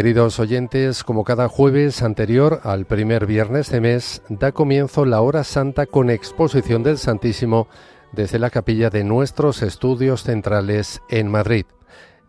[0.00, 5.44] Queridos oyentes, como cada jueves anterior al primer viernes de mes, da comienzo la hora
[5.44, 7.68] santa con exposición del Santísimo
[8.10, 11.66] desde la capilla de nuestros estudios centrales en Madrid.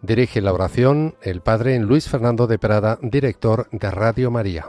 [0.02, 4.66] Dirige la oración el Padre Luis Fernando de Prada, director de Radio María.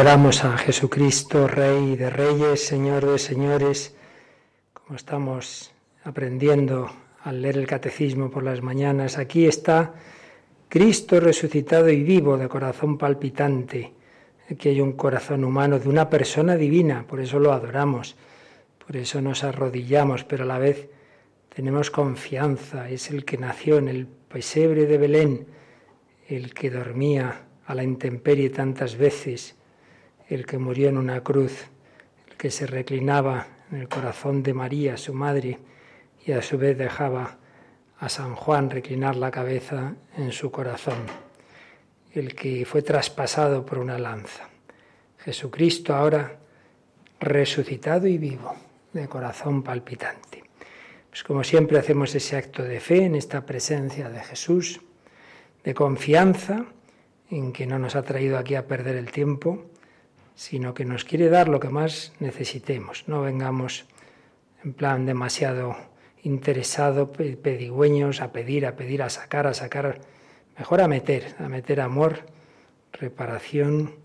[0.00, 3.94] Adoramos a Jesucristo, Rey de Reyes, Señor de Señores,
[4.72, 5.72] como estamos
[6.04, 6.90] aprendiendo
[7.22, 9.18] al leer el Catecismo por las mañanas.
[9.18, 9.92] Aquí está
[10.70, 13.92] Cristo resucitado y vivo, de corazón palpitante.
[14.50, 18.16] Aquí hay un corazón humano de una persona divina, por eso lo adoramos,
[18.86, 20.88] por eso nos arrodillamos, pero a la vez
[21.54, 22.88] tenemos confianza.
[22.88, 25.46] Es el que nació en el pesebre de Belén,
[26.26, 29.59] el que dormía a la intemperie tantas veces
[30.30, 31.66] el que murió en una cruz,
[32.30, 35.58] el que se reclinaba en el corazón de María, su madre,
[36.24, 37.38] y a su vez dejaba
[37.98, 40.98] a San Juan reclinar la cabeza en su corazón,
[42.12, 44.48] el que fue traspasado por una lanza.
[45.18, 46.38] Jesucristo ahora
[47.18, 48.54] resucitado y vivo,
[48.92, 50.44] de corazón palpitante.
[51.10, 54.80] Pues como siempre hacemos ese acto de fe en esta presencia de Jesús,
[55.64, 56.66] de confianza
[57.30, 59.66] en que no nos ha traído aquí a perder el tiempo,
[60.40, 63.04] sino que nos quiere dar lo que más necesitemos.
[63.06, 63.84] No vengamos
[64.64, 65.76] en plan demasiado
[66.22, 70.00] interesado, pedigüeños, a pedir, a pedir, a sacar, a sacar.
[70.56, 72.20] Mejor a meter, a meter amor,
[72.94, 73.96] reparación,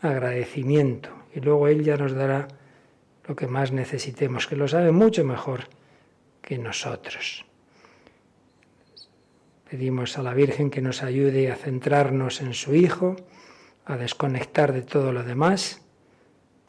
[0.00, 1.10] agradecimiento.
[1.34, 2.46] Y luego Él ya nos dará
[3.26, 5.62] lo que más necesitemos, que lo sabe mucho mejor
[6.40, 7.44] que nosotros.
[9.68, 13.16] Pedimos a la Virgen que nos ayude a centrarnos en su Hijo,
[13.90, 15.82] a desconectar de todo lo demás.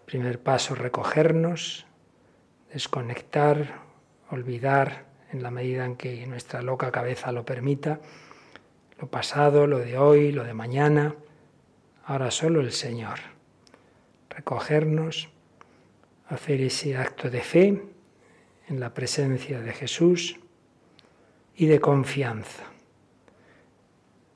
[0.08, 1.86] Primer paso, recogernos,
[2.74, 3.82] desconectar,
[4.32, 8.00] olvidar en la medida en que nuestra loca cabeza lo permita,
[9.00, 11.16] lo pasado, lo de hoy, lo de mañana,
[12.06, 13.20] ahora solo el Señor.
[14.28, 15.30] Recogernos,
[16.28, 17.84] hacer ese acto de fe
[18.68, 20.40] en la presencia de Jesús
[21.56, 22.64] y de confianza.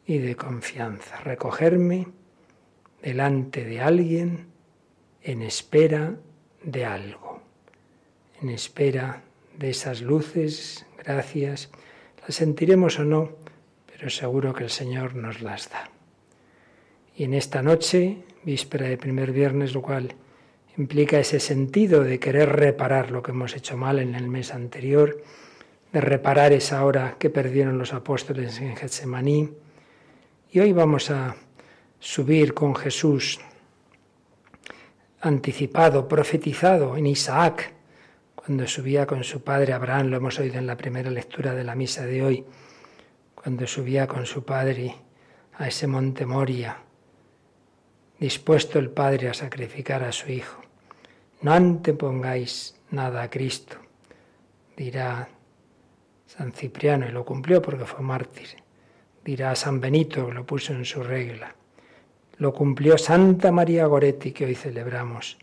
[0.06, 1.20] Y de confianza.
[1.22, 2.25] Recogerme
[3.06, 4.48] delante de alguien
[5.22, 6.16] en espera
[6.64, 7.40] de algo,
[8.42, 9.22] en espera
[9.60, 11.70] de esas luces, gracias,
[12.22, 13.34] las sentiremos o no,
[13.86, 15.92] pero seguro que el Señor nos las da.
[17.16, 20.16] Y en esta noche, víspera de primer viernes, lo cual
[20.76, 25.22] implica ese sentido de querer reparar lo que hemos hecho mal en el mes anterior,
[25.94, 29.52] de reparar esa hora que perdieron los apóstoles en Getsemaní.
[30.52, 31.36] Y hoy vamos a
[32.06, 33.40] subir con Jesús
[35.22, 37.74] anticipado, profetizado en Isaac,
[38.36, 41.74] cuando subía con su padre Abraham, lo hemos oído en la primera lectura de la
[41.74, 42.46] misa de hoy,
[43.34, 44.96] cuando subía con su padre
[45.58, 46.78] a ese monte Moria,
[48.20, 50.62] dispuesto el padre a sacrificar a su hijo.
[51.42, 53.78] No antepongáis nada a Cristo,
[54.78, 55.28] dirá
[56.28, 58.50] San Cipriano, y lo cumplió porque fue mártir.
[59.24, 61.56] Dirá San Benito, lo puso en su regla.
[62.38, 65.38] Lo cumplió Santa María Goretti, que hoy celebramos.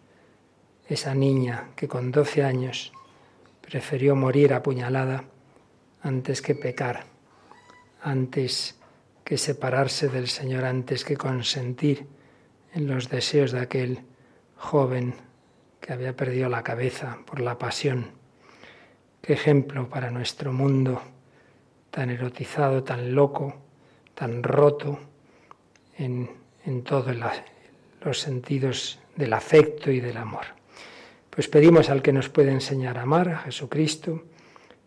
[0.87, 2.93] Esa niña que con doce años
[3.63, 5.25] prefirió morir apuñalada
[6.03, 7.05] antes que pecar,
[8.03, 8.79] antes
[9.25, 12.07] que separarse del Señor, antes que consentir
[12.75, 14.01] en los deseos de aquel
[14.57, 15.15] joven
[15.81, 18.11] que había perdido la cabeza por la pasión.
[19.23, 21.01] Qué ejemplo para nuestro mundo
[21.91, 23.55] tan erotizado, tan loco,
[24.15, 24.99] tan roto
[25.97, 27.17] en, en todos
[28.05, 30.47] los sentidos del afecto y del amor.
[31.31, 34.25] Pues pedimos al que nos puede enseñar a amar, a Jesucristo,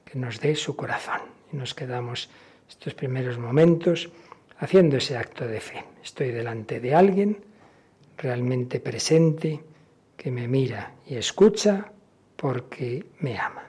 [0.03, 1.21] que nos dé su corazón.
[1.51, 2.29] Y nos quedamos
[2.69, 4.09] estos primeros momentos
[4.59, 5.83] haciendo ese acto de fe.
[6.03, 7.43] Estoy delante de alguien
[8.17, 9.61] realmente presente
[10.15, 11.91] que me mira y escucha
[12.35, 13.63] porque me ama.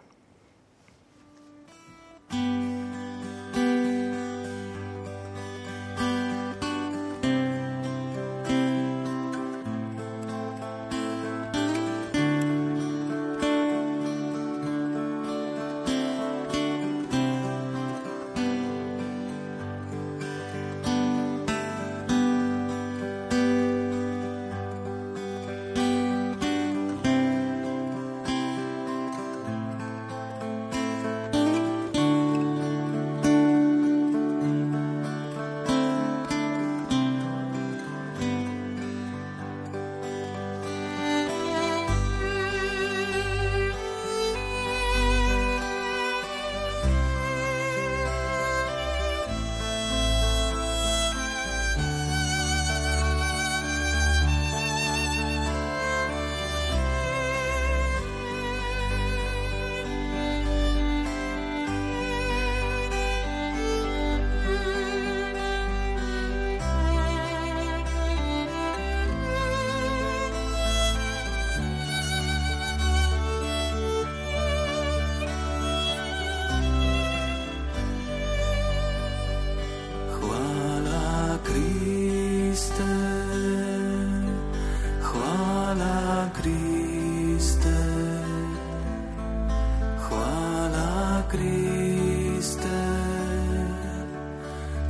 [91.28, 92.68] Christe,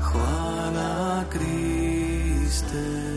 [0.00, 3.15] Juana Christe.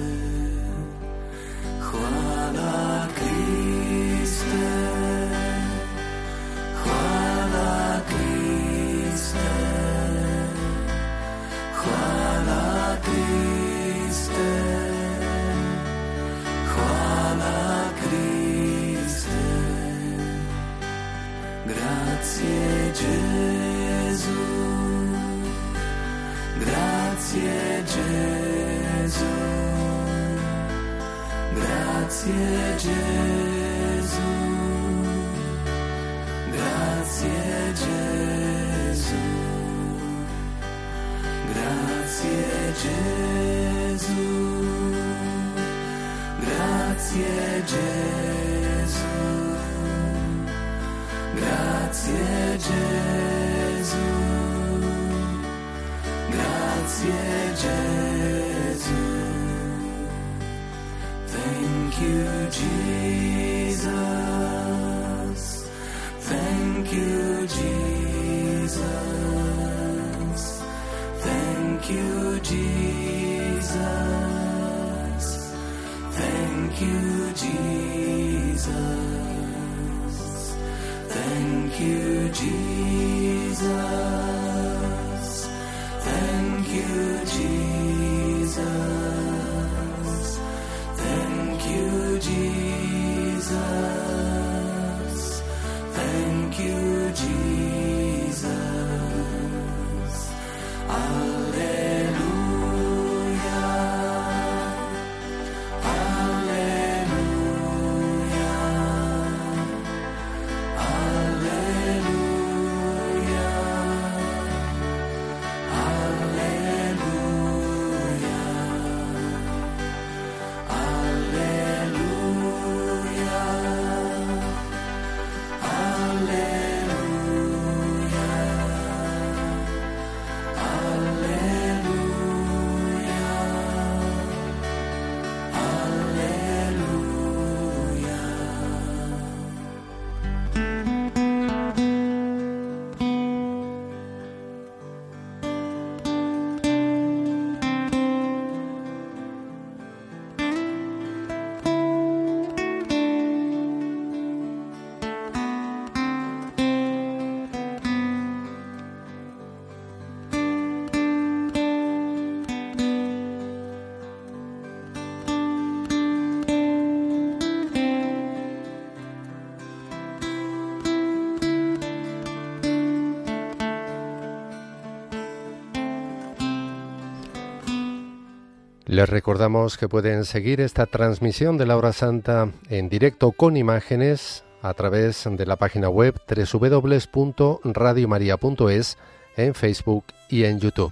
[179.00, 184.44] Les recordamos que pueden seguir esta transmisión de la hora santa en directo con imágenes
[184.62, 188.98] a través de la página web www.radiomaria.es
[189.38, 190.92] en Facebook y en YouTube.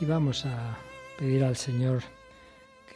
[0.00, 0.76] Y vamos a
[1.20, 2.15] pedir al Señor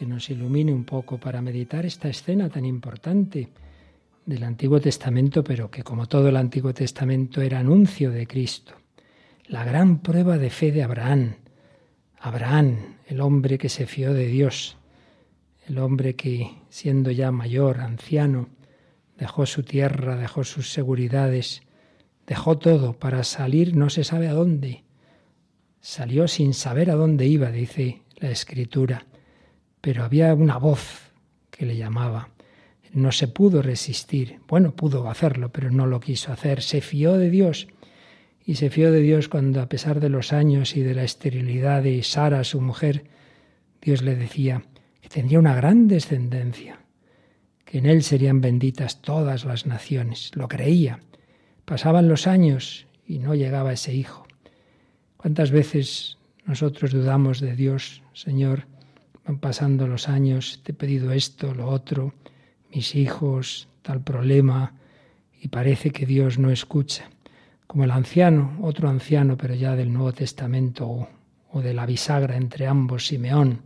[0.01, 3.51] que nos ilumine un poco para meditar esta escena tan importante
[4.25, 8.73] del Antiguo Testamento, pero que como todo el Antiguo Testamento era anuncio de Cristo.
[9.45, 11.35] La gran prueba de fe de Abraham.
[12.19, 14.79] Abraham, el hombre que se fió de Dios,
[15.67, 18.49] el hombre que, siendo ya mayor, anciano,
[19.19, 21.61] dejó su tierra, dejó sus seguridades,
[22.27, 24.83] dejó todo para salir no se sabe a dónde.
[25.83, 29.05] Salió sin saber a dónde iba, dice la escritura,
[29.81, 31.13] pero había una voz
[31.51, 32.31] que le llamaba.
[32.93, 34.41] No se pudo resistir.
[34.49, 36.63] Bueno, pudo hacerlo, pero no lo quiso hacer.
[36.63, 37.69] Se fió de Dios.
[38.45, 41.83] Y se fió de Dios cuando, a pesar de los años y de la esterilidad
[41.83, 43.05] de Sara, su mujer,
[43.81, 44.63] Dios le decía
[45.01, 46.81] que tendría una gran descendencia,
[47.65, 50.33] que en él serían benditas todas las naciones.
[50.35, 51.01] Lo creía.
[51.65, 54.27] Pasaban los años y no llegaba ese hijo.
[55.17, 58.67] ¿Cuántas veces nosotros dudamos de Dios, Señor?
[59.27, 62.15] Van pasando los años, te he pedido esto, lo otro,
[62.73, 64.75] mis hijos, tal problema,
[65.41, 67.11] y parece que Dios no escucha.
[67.67, 71.09] Como el anciano, otro anciano, pero ya del Nuevo Testamento
[71.53, 73.63] o, de la bisagra entre ambos, Simeón.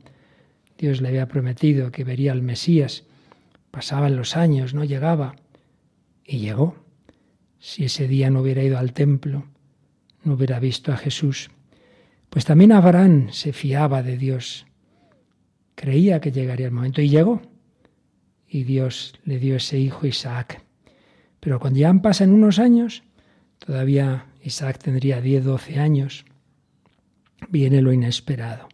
[0.78, 3.04] Dios le había prometido que vería al Mesías.
[3.70, 5.36] Pasaban los años, no llegaba.
[6.24, 6.76] Y llegó.
[7.58, 9.46] Si ese día no hubiera ido al templo,
[10.22, 11.50] no hubiera visto a Jesús.
[12.30, 14.66] Pues también Abraham se fiaba de Dios.
[15.74, 17.42] Creía que llegaría el momento y llegó
[18.54, 20.62] y Dios le dio ese hijo Isaac.
[21.40, 23.02] Pero cuando ya pasan unos años,
[23.58, 26.24] todavía Isaac tendría 10, 12 años,
[27.48, 28.68] viene lo inesperado.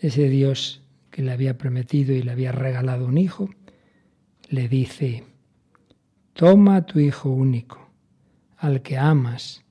[0.00, 3.50] Ese Dios que le había prometido y le había regalado un hijo,
[4.48, 5.24] le dice,
[6.32, 7.90] toma tu hijo único,
[8.56, 9.64] al que amas,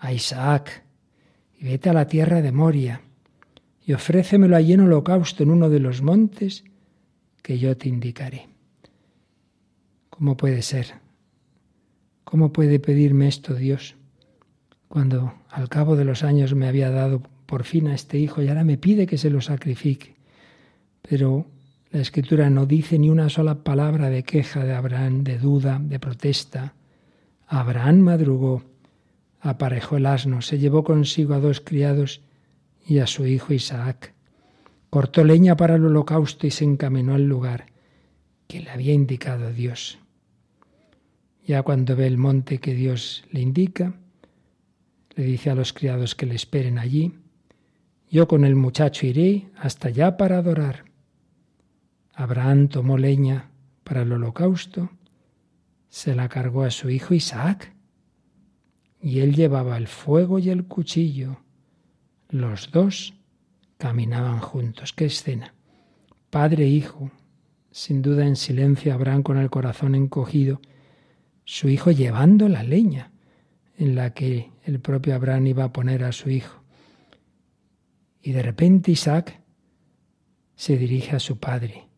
[0.00, 0.84] a Isaac,
[1.58, 3.02] y vete a la tierra de Moria,
[3.88, 6.62] y ofrécemelo allí en holocausto en uno de los montes
[7.42, 8.46] que yo te indicaré.
[10.10, 10.96] ¿Cómo puede ser?
[12.22, 13.96] ¿Cómo puede pedirme esto Dios?
[14.88, 18.48] Cuando al cabo de los años me había dado por fin a este hijo y
[18.48, 20.16] ahora me pide que se lo sacrifique.
[21.00, 21.46] Pero
[21.90, 25.98] la escritura no dice ni una sola palabra de queja de Abraham, de duda, de
[25.98, 26.74] protesta.
[27.46, 28.64] Abraham madrugó,
[29.40, 32.20] aparejó el asno, se llevó consigo a dos criados
[32.88, 34.14] y a su hijo Isaac
[34.88, 37.66] cortó leña para el holocausto y se encaminó al lugar
[38.46, 39.98] que le había indicado Dios.
[41.46, 43.92] Ya cuando ve el monte que Dios le indica,
[45.16, 47.12] le dice a los criados que le esperen allí.
[48.10, 50.86] Yo con el muchacho iré hasta allá para adorar.
[52.14, 53.50] Abraham tomó leña
[53.84, 54.90] para el holocausto,
[55.90, 57.74] se la cargó a su hijo Isaac,
[59.02, 61.42] y él llevaba el fuego y el cuchillo,
[62.28, 63.14] los dos
[63.76, 64.92] caminaban juntos.
[64.92, 65.54] ¡Qué escena!
[66.30, 67.10] Padre e hijo,
[67.70, 70.60] sin duda en silencio Abraham con el corazón encogido,
[71.44, 73.12] su hijo llevando la leña
[73.78, 76.62] en la que el propio Abraham iba a poner a su hijo.
[78.20, 79.40] Y de repente Isaac
[80.56, 81.88] se dirige a su padre.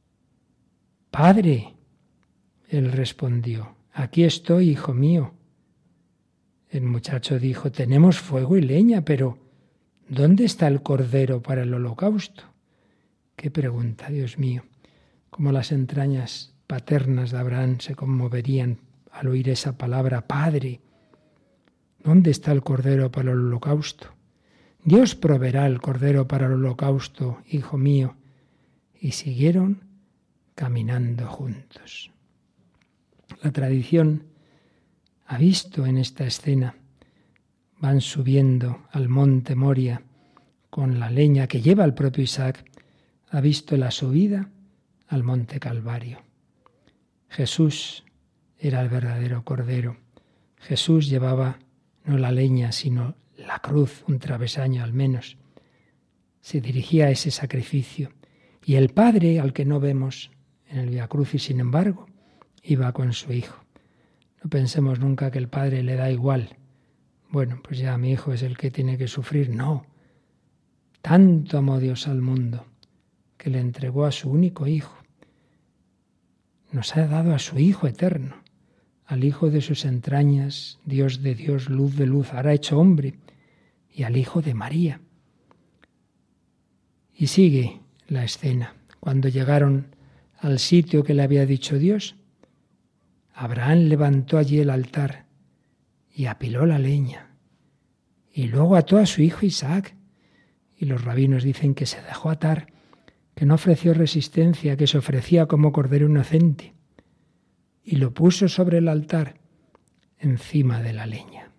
[1.11, 1.75] Padre,
[2.69, 5.35] él respondió, aquí estoy, hijo mío.
[6.69, 9.50] El muchacho dijo, tenemos fuego y leña, pero
[10.11, 12.43] ¿Dónde está el cordero para el holocausto?
[13.37, 14.65] Qué pregunta, Dios mío.
[15.31, 18.81] Cómo las entrañas paternas de Abraham se conmoverían
[19.13, 20.81] al oír esa palabra, Padre.
[22.03, 24.09] ¿Dónde está el cordero para el holocausto?
[24.83, 28.17] Dios proveerá el cordero para el holocausto, hijo mío.
[29.01, 29.85] Y siguieron
[30.57, 32.11] caminando juntos.
[33.45, 34.25] La tradición
[35.27, 36.75] ha visto en esta escena
[37.81, 40.03] van subiendo al monte Moria
[40.69, 42.65] con la leña que lleva el propio Isaac,
[43.31, 44.51] ha visto la subida
[45.09, 46.23] al monte Calvario.
[47.29, 48.05] Jesús
[48.59, 49.97] era el verdadero Cordero.
[50.59, 51.59] Jesús llevaba
[52.05, 55.39] no la leña, sino la cruz, un travesaño al menos.
[56.41, 58.11] Se dirigía a ese sacrificio.
[58.65, 60.31] Y el Padre, al que no vemos
[60.69, 62.07] en el Via y sin embargo,
[62.63, 63.65] iba con su Hijo.
[64.43, 66.60] No pensemos nunca que el Padre le da igual
[67.31, 69.51] bueno, pues ya mi hijo es el que tiene que sufrir.
[69.51, 69.87] No.
[71.01, 72.67] Tanto amó Dios al mundo
[73.41, 74.95] que le entregó a su único Hijo.
[76.73, 78.37] Nos ha dado a su Hijo eterno,
[79.07, 83.15] al Hijo de sus entrañas, Dios de Dios, luz de luz, hará hecho hombre,
[83.91, 85.01] y al Hijo de María.
[87.15, 88.75] Y sigue la escena.
[89.01, 89.95] Cuando llegaron
[90.39, 92.17] al sitio que le había dicho Dios,
[93.33, 95.30] Abraham levantó allí el altar
[96.21, 97.31] y apiló la leña.
[98.31, 99.97] Y luego ató a su hijo Isaac.
[100.77, 102.67] Y los rabinos dicen que se dejó atar,
[103.35, 106.75] que no ofreció resistencia, que se ofrecía como cordero inocente.
[107.83, 109.41] Y lo puso sobre el altar,
[110.19, 111.53] encima de la leña.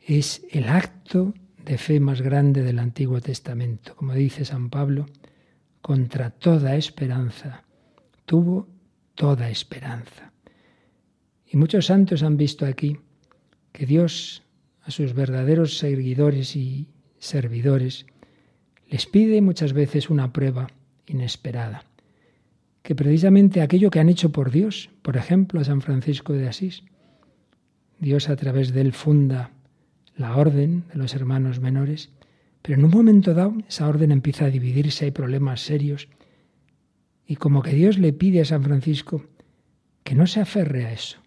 [0.00, 3.94] Es el acto de fe más grande del Antiguo Testamento.
[3.94, 5.04] Como dice San Pablo,
[5.82, 7.64] contra toda esperanza,
[8.24, 8.70] tuvo
[9.14, 10.32] toda esperanza.
[11.44, 12.96] Y muchos santos han visto aquí
[13.74, 14.44] que Dios
[14.82, 16.86] a sus verdaderos seguidores y
[17.18, 18.06] servidores
[18.88, 20.68] les pide muchas veces una prueba
[21.08, 21.84] inesperada,
[22.82, 26.84] que precisamente aquello que han hecho por Dios, por ejemplo a San Francisco de Asís,
[27.98, 29.50] Dios a través de él funda
[30.16, 32.10] la orden de los hermanos menores,
[32.62, 36.08] pero en un momento dado esa orden empieza a dividirse, hay problemas serios,
[37.26, 39.26] y como que Dios le pide a San Francisco
[40.04, 41.23] que no se aferre a eso,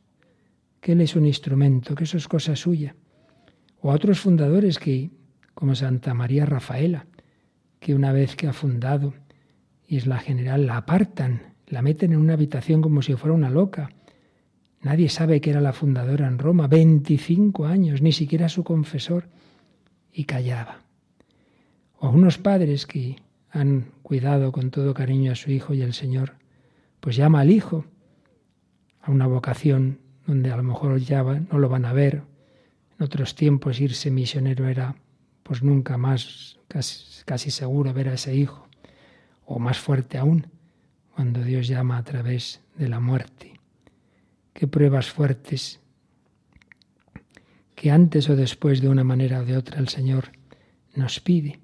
[0.87, 2.95] que él es un instrumento, que eso es cosa suya,
[3.81, 5.11] o a otros fundadores que,
[5.53, 7.07] como Santa María Rafaela,
[7.81, 9.13] que una vez que ha fundado
[9.85, 13.49] y es la general, la apartan, la meten en una habitación como si fuera una
[13.49, 13.89] loca,
[14.81, 19.27] Nadie sabe que era la fundadora en Roma, 25 años, ni siquiera su confesor,
[20.13, 20.83] y callaba.
[21.99, 23.17] O unos padres que
[23.49, 26.35] han cuidado con todo cariño a su hijo y el Señor,
[27.01, 27.83] pues llama al hijo
[29.01, 32.21] a una vocación donde a lo mejor ya no lo van a ver.
[32.99, 34.95] En otros tiempos irse misionero era
[35.41, 38.67] pues nunca más casi, seguro ver a ese hijo.
[39.45, 40.47] O más fuerte aún,
[41.15, 43.53] cuando Dios llama a través de la muerte
[44.53, 45.79] qué pruebas fuertes
[47.75, 50.31] que antes o después de una manera o de otra el Señor
[50.95, 51.59] nos pide,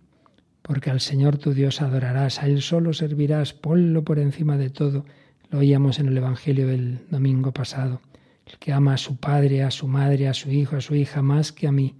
[0.61, 5.05] porque al Señor tu Dios adorarás, a Él solo servirás, ponlo por encima de todo.
[5.49, 7.99] Lo oíamos en el Evangelio del domingo pasado.
[8.45, 11.21] El que ama a su padre, a su madre, a su hijo, a su hija
[11.21, 11.95] más que a mí,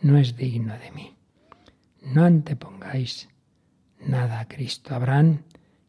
[0.00, 1.16] no es digno de mí.
[2.02, 3.28] No antepongáis
[4.00, 4.94] nada a Cristo.
[4.94, 5.42] Abraham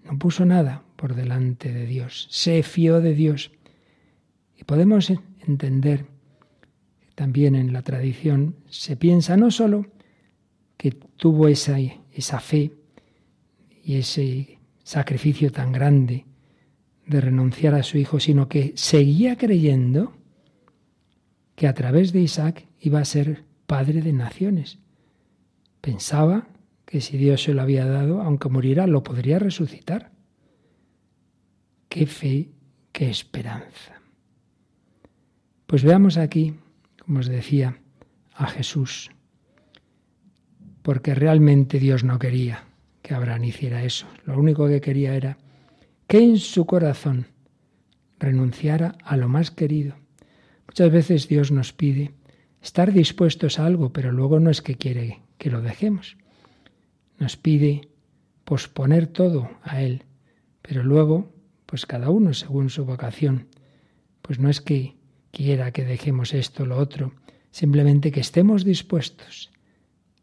[0.04, 3.52] no puso nada por delante de Dios, se fió de Dios
[4.58, 5.12] y podemos
[5.46, 6.06] entender
[7.16, 9.88] también en la tradición se piensa no solo
[10.78, 11.78] que tuvo esa,
[12.12, 12.74] esa fe
[13.84, 16.27] y ese sacrificio tan grande
[17.08, 20.14] de renunciar a su hijo, sino que seguía creyendo
[21.56, 24.80] que a través de Isaac iba a ser padre de naciones.
[25.82, 26.48] Pensaba
[26.86, 30.12] que si Dios se lo había dado, aunque muriera, lo podría resucitar.
[31.90, 32.50] Qué fe,
[32.92, 34.02] qué esperanza.
[35.66, 36.56] Pues veamos aquí,
[37.04, 37.78] como os decía,
[38.34, 39.10] a Jesús,
[40.82, 42.66] porque realmente Dios no quería
[43.02, 44.08] que Abraham hiciera eso.
[44.26, 45.38] Lo único que quería era
[46.08, 47.28] que en su corazón
[48.20, 49.96] renunciara a lo más querido.
[50.66, 52.14] Muchas veces Dios nos pide
[52.62, 56.18] estar dispuestos a algo, pero luego no es que quiere que lo dejemos.
[57.20, 57.90] Nos pide
[58.46, 60.04] posponer todo a Él,
[60.62, 61.34] pero luego,
[61.66, 63.48] pues cada uno según su vocación,
[64.22, 64.96] pues no es que
[65.32, 67.14] quiera que dejemos esto, lo otro,
[67.52, 69.52] simplemente que estemos dispuestos,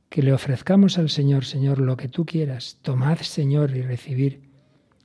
[0.08, 4.43] que le ofrezcamos al Señor, Señor, lo que tú quieras, tomad, Señor, y recibir,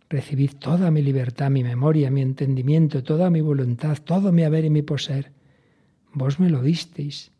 [0.09, 4.69] recibid toda mi libertad, mi memoria, mi entendimiento, toda mi voluntad, todo mi haber y
[4.69, 5.31] mi poseer.
[6.13, 7.31] Vos me lo disteis,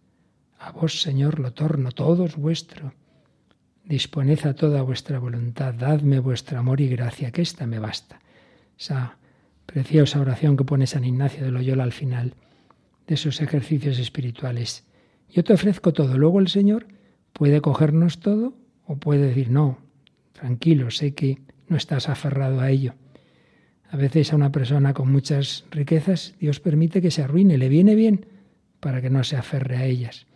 [0.59, 2.93] a vos, Señor, lo torno, todo es vuestro.
[3.85, 8.19] Disponed a toda vuestra voluntad, dadme vuestro amor y gracia, que ésta me basta.
[8.77, 9.17] Esa
[9.65, 12.35] preciosa oración que pone San Ignacio de Loyola al final
[13.07, 14.85] de esos ejercicios espirituales.
[15.29, 16.17] Yo te ofrezco todo.
[16.17, 16.87] Luego el Señor
[17.33, 18.53] puede cogernos todo
[18.85, 19.79] o puede decir, no,
[20.33, 22.95] tranquilo, sé que no estás aferrado a ello.
[23.89, 27.95] A veces a una persona con muchas riquezas Dios permite que se arruine, le viene
[27.95, 28.25] bien
[28.79, 30.27] para que no se aferre a ellas.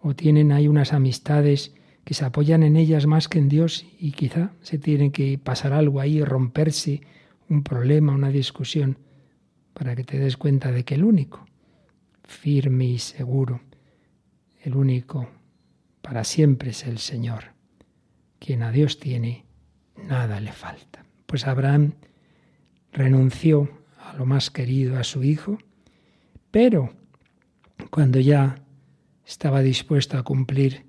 [0.00, 4.12] O tienen ahí unas amistades que se apoyan en ellas más que en Dios y
[4.12, 7.02] quizá se tiene que pasar algo ahí, romperse
[7.48, 8.98] un problema, una discusión,
[9.74, 11.46] para que te des cuenta de que el único
[12.28, 13.62] firme y seguro.
[14.62, 15.28] El único
[16.02, 17.52] para siempre es el Señor.
[18.38, 19.44] Quien a Dios tiene,
[20.06, 21.04] nada le falta.
[21.26, 21.92] Pues Abraham
[22.92, 25.58] renunció a lo más querido, a su hijo,
[26.50, 26.92] pero
[27.90, 28.56] cuando ya
[29.26, 30.86] estaba dispuesto a cumplir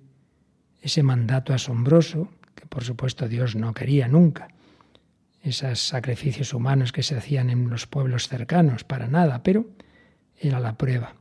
[0.82, 4.50] ese mandato asombroso que por supuesto Dios no quería nunca.
[5.42, 9.68] Esos sacrificios humanos que se hacían en los pueblos cercanos, para nada, pero
[10.38, 11.16] era la prueba.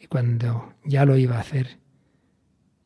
[0.00, 1.78] Y cuando ya lo iba a hacer,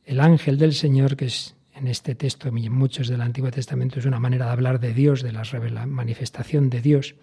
[0.05, 3.99] el ángel del Señor, que es en este texto y en muchos del Antiguo Testamento
[3.99, 7.15] es una manera de hablar de Dios, de la manifestación de Dios,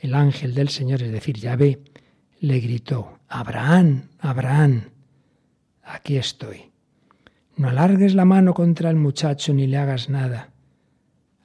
[0.00, 1.80] el ángel del Señor, es decir, Yahvé,
[2.40, 4.90] le gritó, Abraham, Abraham,
[5.82, 6.72] aquí estoy.
[7.56, 10.50] No alargues la mano contra el muchacho ni le hagas nada.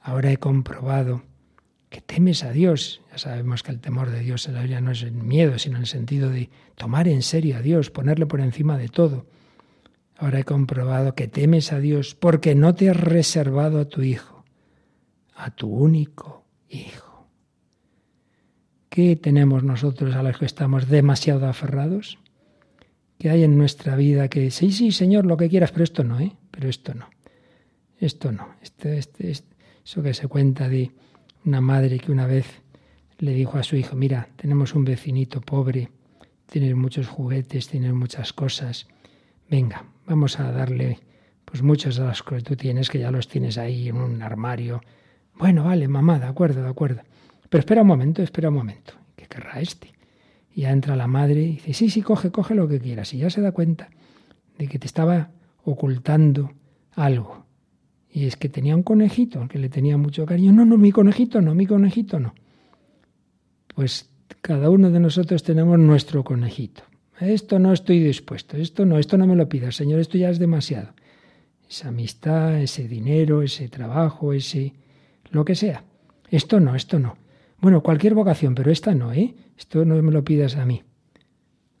[0.00, 1.22] Ahora he comprobado
[1.88, 3.02] que temes a Dios.
[3.12, 5.78] Ya sabemos que el temor de Dios en la Biblia no es el miedo, sino
[5.78, 9.26] el sentido de tomar en serio a Dios, ponerle por encima de todo.
[10.20, 14.44] Ahora he comprobado que temes a Dios porque no te has reservado a tu hijo,
[15.34, 17.26] a tu único hijo.
[18.90, 22.18] ¿Qué tenemos nosotros a los que estamos demasiado aferrados?
[23.18, 26.20] ¿Qué hay en nuestra vida que sí, sí, Señor, lo que quieras, pero esto no,
[26.20, 26.36] ¿eh?
[26.50, 27.08] Pero esto no.
[27.98, 28.56] Esto no.
[28.60, 30.90] Este, este, eso que se cuenta de
[31.46, 32.44] una madre que una vez
[33.18, 35.88] le dijo a su hijo, mira, tenemos un vecinito pobre,
[36.44, 38.86] tienes muchos juguetes, tienes muchas cosas.
[39.48, 40.98] Venga, Vamos a darle
[41.44, 44.20] pues muchas de las cosas que tú tienes, que ya los tienes ahí en un
[44.22, 44.80] armario.
[45.38, 47.02] Bueno, vale, mamá, de acuerdo, de acuerdo.
[47.48, 48.94] Pero espera un momento, espera un momento.
[49.14, 49.92] ¿Qué querrá este?
[50.52, 53.14] Y ya entra la madre y dice, sí, sí, coge, coge lo que quieras.
[53.14, 53.88] Y ya se da cuenta
[54.58, 55.30] de que te estaba
[55.62, 56.54] ocultando
[56.96, 57.46] algo.
[58.10, 60.50] Y es que tenía un conejito, que le tenía mucho cariño.
[60.50, 62.34] No, no, mi conejito no, mi conejito no.
[63.76, 66.82] Pues cada uno de nosotros tenemos nuestro conejito.
[67.20, 70.38] Esto no estoy dispuesto, esto no, esto no me lo pidas, Señor, esto ya es
[70.38, 70.94] demasiado.
[71.68, 74.72] Esa amistad, ese dinero, ese trabajo, ese
[75.30, 75.84] lo que sea.
[76.30, 77.16] Esto no, esto no.
[77.60, 79.34] Bueno, cualquier vocación, pero esta no, ¿eh?
[79.58, 80.82] Esto no me lo pidas a mí.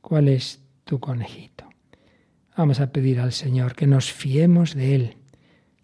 [0.00, 1.68] ¿Cuál es tu conejito?
[2.56, 5.16] Vamos a pedir al Señor que nos fiemos de Él,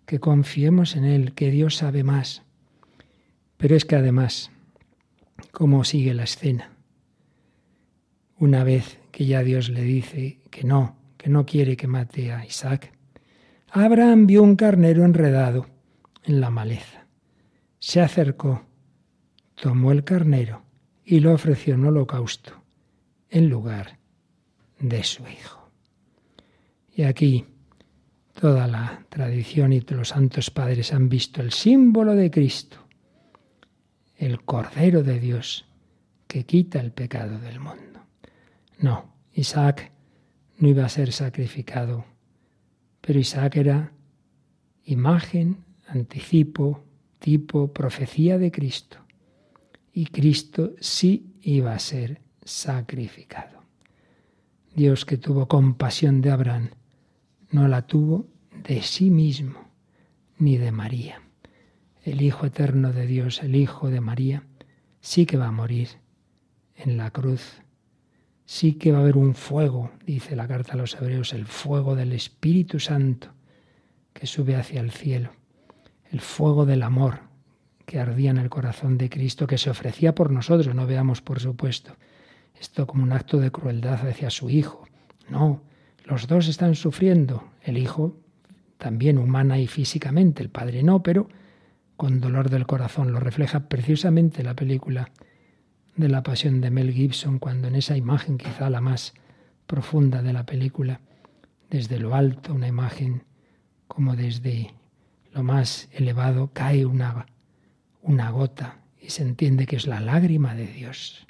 [0.04, 2.42] que confiemos en Él, que Dios sabe más.
[3.56, 4.50] Pero es que además,
[5.52, 6.72] ¿cómo sigue la escena?
[8.38, 12.44] Una vez que ya Dios le dice que no, que no quiere que mate a
[12.44, 12.92] Isaac,
[13.70, 15.64] Abraham vio un carnero enredado
[16.24, 17.06] en la maleza.
[17.78, 18.66] Se acercó,
[19.54, 20.64] tomó el carnero
[21.02, 22.62] y lo ofreció en holocausto
[23.30, 23.98] en lugar
[24.80, 25.70] de su hijo.
[26.94, 27.46] Y aquí
[28.38, 32.86] toda la tradición y los santos padres han visto el símbolo de Cristo,
[34.18, 35.64] el Cordero de Dios
[36.26, 37.85] que quita el pecado del mundo.
[38.78, 39.92] No, Isaac
[40.58, 42.04] no iba a ser sacrificado,
[43.00, 43.92] pero Isaac era
[44.84, 46.84] imagen, anticipo,
[47.18, 48.98] tipo, profecía de Cristo.
[49.92, 53.62] Y Cristo sí iba a ser sacrificado.
[54.74, 56.70] Dios que tuvo compasión de Abraham,
[57.50, 58.28] no la tuvo
[58.62, 59.70] de sí mismo,
[60.38, 61.22] ni de María.
[62.04, 64.44] El Hijo eterno de Dios, el Hijo de María,
[65.00, 65.88] sí que va a morir
[66.76, 67.62] en la cruz
[68.46, 71.94] sí que va a haber un fuego, dice la carta a los hebreos, el fuego
[71.94, 73.28] del Espíritu Santo
[74.14, 75.32] que sube hacia el cielo,
[76.10, 77.18] el fuego del amor
[77.84, 81.40] que ardía en el corazón de Cristo, que se ofrecía por nosotros, no veamos por
[81.40, 81.96] supuesto
[82.58, 84.88] esto como un acto de crueldad hacia su Hijo.
[85.28, 85.62] No,
[86.04, 88.16] los dos están sufriendo, el Hijo
[88.78, 91.28] también humana y físicamente, el Padre no, pero
[91.96, 93.12] con dolor del corazón.
[93.12, 95.10] Lo refleja precisamente la película
[95.96, 99.14] de la pasión de Mel Gibson, cuando en esa imagen, quizá la más
[99.66, 101.00] profunda de la película,
[101.70, 103.24] desde lo alto, una imagen
[103.88, 104.74] como desde
[105.32, 107.26] lo más elevado, cae una,
[108.02, 111.26] una gota y se entiende que es la lágrima de Dios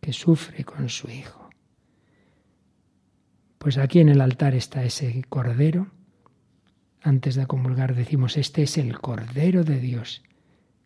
[0.00, 1.50] que sufre con su Hijo.
[3.58, 5.88] Pues aquí en el altar está ese Cordero.
[7.02, 10.22] Antes de comulgar decimos, este es el Cordero de Dios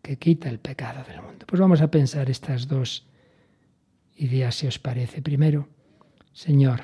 [0.05, 1.47] que quita el pecado del mundo.
[1.47, 3.07] Pues vamos a pensar estas dos
[4.17, 5.23] ideas, si os parece.
[5.23, 5.67] Primero,
[6.31, 6.83] Señor,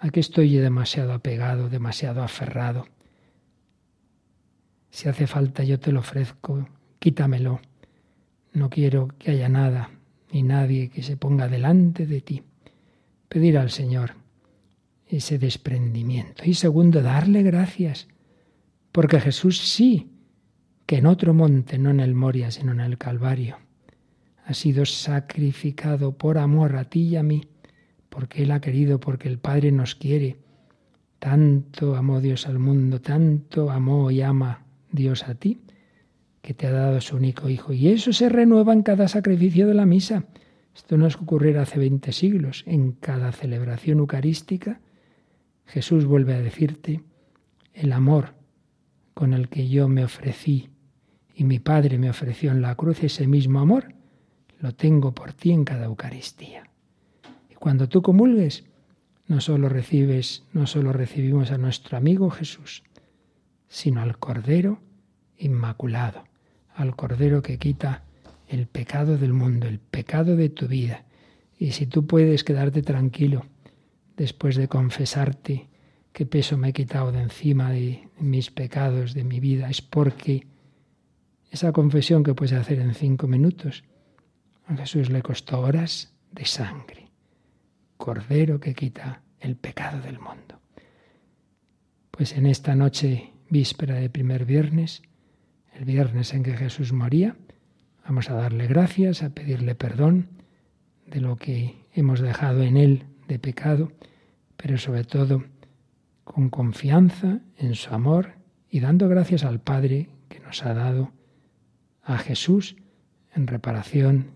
[0.00, 2.88] aquí estoy demasiado apegado, demasiado aferrado.
[4.90, 7.60] Si hace falta, yo te lo ofrezco, quítamelo.
[8.52, 9.90] No quiero que haya nada
[10.32, 12.42] ni nadie que se ponga delante de ti.
[13.28, 14.14] Pedir al Señor
[15.06, 16.42] ese desprendimiento.
[16.44, 18.08] Y segundo, darle gracias,
[18.90, 20.10] porque Jesús sí
[20.90, 23.58] que en otro monte, no en el Moria, sino en el Calvario,
[24.44, 27.42] ha sido sacrificado por amor a ti y a mí,
[28.08, 30.38] porque Él ha querido, porque el Padre nos quiere.
[31.20, 35.60] Tanto amó Dios al mundo, tanto amó y ama Dios a ti,
[36.42, 37.72] que te ha dado su único Hijo.
[37.72, 40.24] Y eso se renueva en cada sacrificio de la misa.
[40.74, 42.64] Esto no es ocurrir hace 20 siglos.
[42.66, 44.80] En cada celebración eucarística,
[45.66, 47.04] Jesús vuelve a decirte,
[47.74, 48.34] el amor
[49.14, 50.68] con el que yo me ofrecí
[51.40, 53.94] y mi Padre me ofreció en la cruz, ese mismo amor,
[54.58, 56.64] lo tengo por ti en cada Eucaristía.
[57.48, 58.64] Y cuando tú comulgues,
[59.26, 62.82] no solo recibes, no solo recibimos a nuestro amigo Jesús,
[63.68, 64.82] sino al Cordero
[65.38, 66.24] Inmaculado,
[66.74, 68.04] al Cordero que quita
[68.46, 71.06] el pecado del mundo, el pecado de tu vida.
[71.58, 73.46] Y si tú puedes quedarte tranquilo
[74.14, 75.70] después de confesarte
[76.12, 80.49] qué peso me he quitado de encima de mis pecados, de mi vida, es porque
[81.50, 83.84] esa confesión que puedes hacer en cinco minutos,
[84.66, 87.10] a Jesús le costó horas de sangre.
[87.96, 90.60] Cordero que quita el pecado del mundo.
[92.10, 95.02] Pues en esta noche víspera de primer viernes,
[95.74, 97.36] el viernes en que Jesús moría,
[98.04, 100.28] vamos a darle gracias, a pedirle perdón
[101.06, 103.92] de lo que hemos dejado en Él de pecado,
[104.56, 105.44] pero sobre todo
[106.22, 108.34] con confianza en su amor
[108.70, 111.12] y dando gracias al Padre que nos ha dado
[112.02, 112.76] a Jesús
[113.34, 114.32] en reparación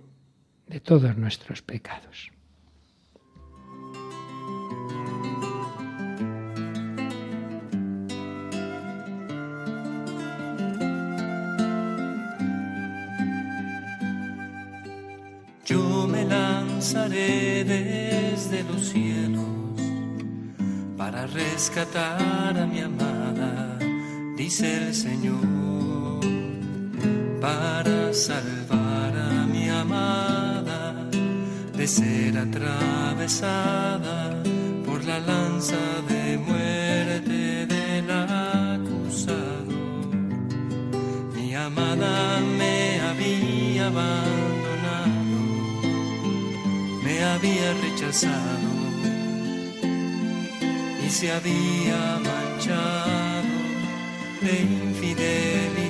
[0.66, 2.31] de todos nuestros pecados.
[15.66, 19.44] Yo me lanzaré desde los cielos
[20.96, 23.79] para rescatar a mi amada,
[24.37, 25.54] dice el Señor,
[27.44, 30.80] para salvar a mi amada
[31.78, 34.18] de ser atravesada
[34.87, 39.78] por la lanza de muerte del acusado.
[41.37, 43.87] Mi amada me había
[47.35, 48.70] había rechazado
[51.04, 53.54] y se había manchado
[54.40, 55.84] de infidelidad.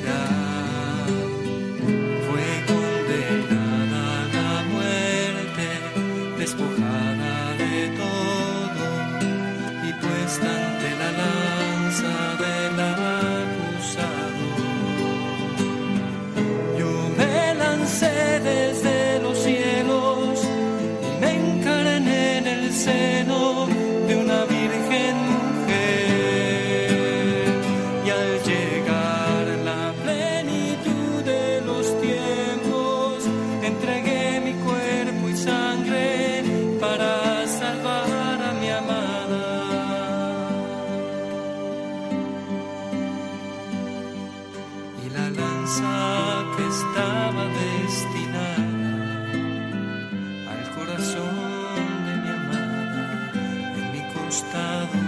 [54.34, 55.03] Por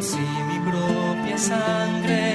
[0.00, 0.16] así
[0.48, 2.29] mi propia sangre.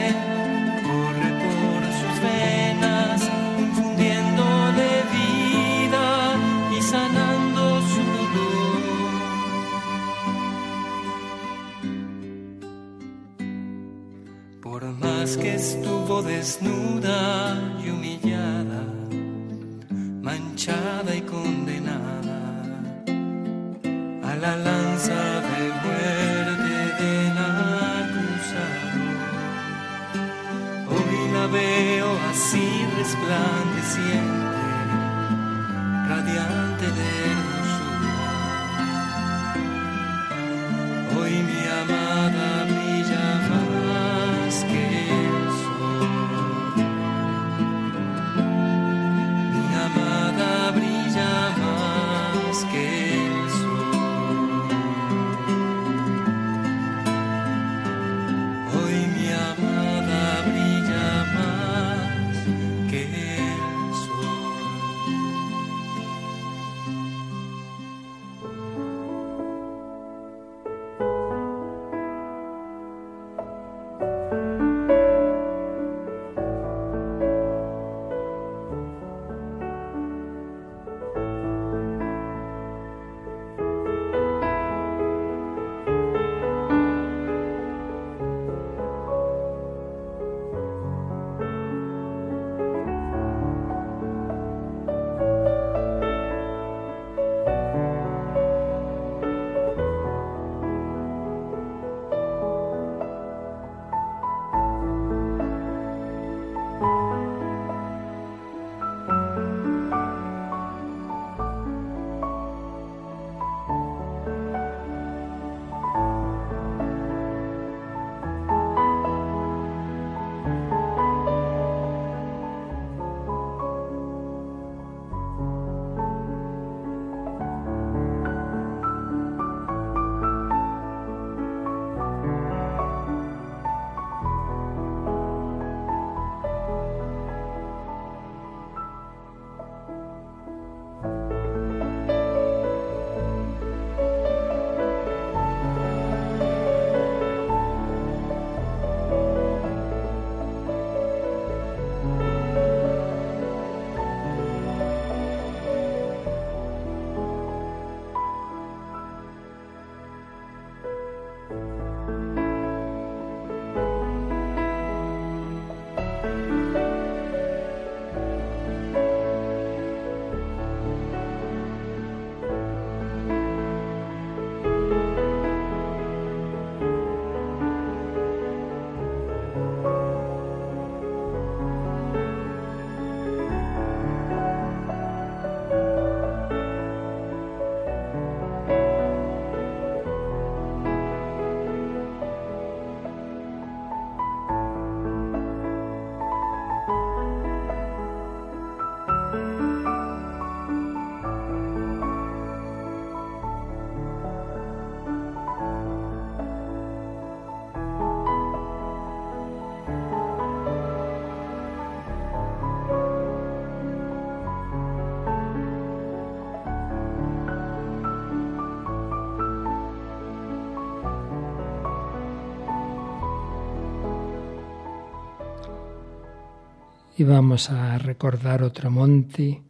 [227.17, 229.61] Y vamos a recordar otro monte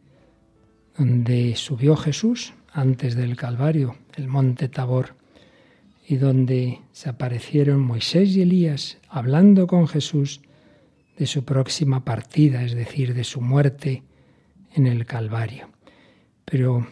[0.98, 5.14] donde subió Jesús antes del Calvario, el monte Tabor,
[6.08, 10.40] y donde se aparecieron Moisés y Elías hablando con Jesús
[11.16, 14.02] de su próxima partida, es decir, de su muerte
[14.74, 15.68] en el Calvario.
[16.44, 16.84] Pero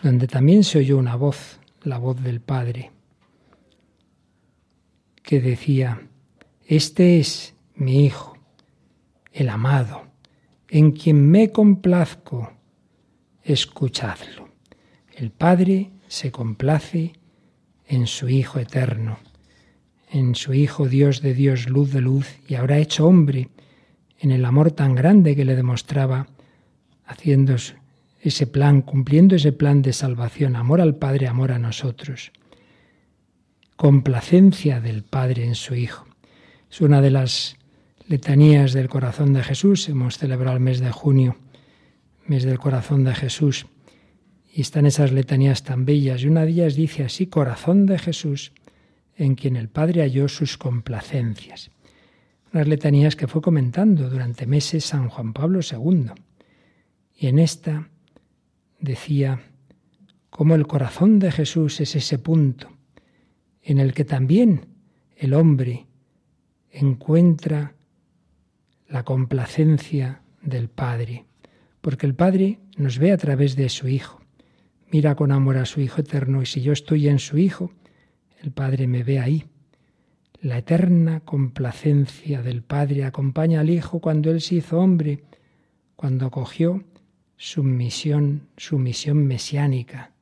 [0.00, 2.92] donde también se oyó una voz, la voz del Padre,
[5.24, 6.02] que decía,
[6.68, 8.35] Este es mi Hijo,
[9.36, 10.04] el amado,
[10.68, 12.54] en quien me complazco,
[13.42, 14.48] escuchadlo.
[15.14, 17.12] El Padre se complace
[17.86, 19.18] en su Hijo eterno,
[20.10, 23.50] en su Hijo Dios de Dios, luz de luz, y habrá hecho hombre
[24.18, 26.28] en el amor tan grande que le demostraba,
[27.04, 27.56] haciendo
[28.22, 32.32] ese plan, cumpliendo ese plan de salvación, amor al Padre, amor a nosotros.
[33.76, 36.06] Complacencia del Padre en su Hijo.
[36.70, 37.55] Es una de las
[38.08, 39.88] letanías del corazón de Jesús.
[39.88, 41.36] Hemos celebrado el mes de junio,
[42.26, 43.66] mes del corazón de Jesús.
[44.52, 46.22] Y están esas letanías tan bellas.
[46.22, 48.52] Y una de ellas dice así, corazón de Jesús,
[49.16, 51.70] en quien el Padre halló sus complacencias.
[52.52, 56.10] Unas letanías que fue comentando durante meses San Juan Pablo II.
[57.18, 57.88] Y en esta
[58.78, 59.40] decía
[60.30, 62.70] cómo el corazón de Jesús es ese punto
[63.62, 64.66] en el que también
[65.16, 65.86] el hombre
[66.70, 67.75] encuentra
[68.88, 71.26] la complacencia del Padre,
[71.80, 74.20] porque el Padre nos ve a través de su Hijo.
[74.90, 77.72] Mira con amor a su Hijo eterno y si yo estoy en su Hijo,
[78.40, 79.44] el Padre me ve ahí.
[80.40, 85.24] La eterna complacencia del Padre acompaña al Hijo cuando Él se hizo hombre,
[85.96, 86.84] cuando acogió
[87.36, 90.12] su misión, su misión mesiánica,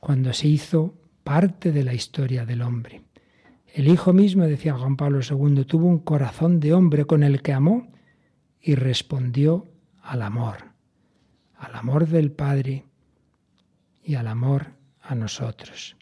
[0.00, 3.05] cuando se hizo parte de la historia del hombre.
[3.76, 7.52] El Hijo mismo, decía Juan Pablo II, tuvo un corazón de hombre con el que
[7.52, 7.86] amó
[8.58, 9.68] y respondió
[10.00, 10.72] al amor,
[11.58, 12.86] al amor del Padre
[14.02, 14.68] y al amor
[15.02, 15.94] a nosotros.